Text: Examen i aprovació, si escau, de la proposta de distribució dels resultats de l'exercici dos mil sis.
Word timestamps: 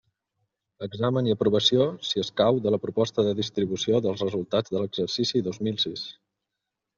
Examen 0.85 1.27
i 1.27 1.33
aprovació, 1.33 1.85
si 2.11 2.21
escau, 2.23 2.61
de 2.63 2.73
la 2.77 2.79
proposta 2.85 3.27
de 3.27 3.35
distribució 3.41 4.01
dels 4.07 4.25
resultats 4.27 4.75
de 4.77 4.83
l'exercici 4.83 5.43
dos 5.51 5.61
mil 5.69 5.79
sis. 5.85 6.09